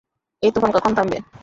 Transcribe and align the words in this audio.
এই 0.43 0.51
তুফান 0.53 0.71
কখন 0.75 0.91
থামবে? 0.97 1.17